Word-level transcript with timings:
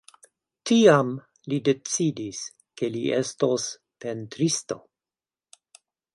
Tiam 0.69 1.11
li 1.53 1.59
decidis, 1.67 2.39
ke 2.81 2.91
li 2.97 3.03
estos 3.19 3.67
pentristo. 4.07 4.81